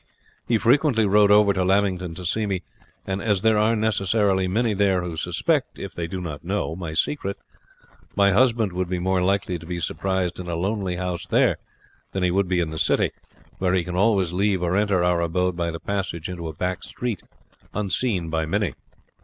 [0.47, 2.63] He frequently rode over to Lamington to see me,
[3.05, 6.93] and as there are necessarily many there who suspect, if they do not know, my
[6.95, 7.37] secret,
[8.15, 11.57] my husband would be more likely to be surprised in a lonely house there,
[12.13, 13.11] than he would be in the city,
[13.59, 16.83] where he can always leave or enter our abode by the passage into a back
[16.83, 17.21] street
[17.75, 18.73] unseen by any."